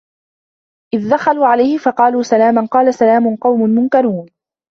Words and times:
إِذ 0.93 1.09
دَخَلوا 1.11 1.47
عَلَيهِ 1.47 1.77
فَقالوا 1.77 2.23
سَلامًا 2.23 2.65
قالَ 2.65 2.93
سَلامٌ 2.93 3.35
قَومٌ 3.35 3.61
مُنكَرونَ 3.69 4.25